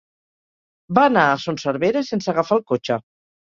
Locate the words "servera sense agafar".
1.67-2.61